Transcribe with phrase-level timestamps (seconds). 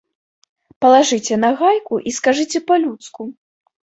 [0.85, 3.27] Палажыце нагайку і скажыце па-людску.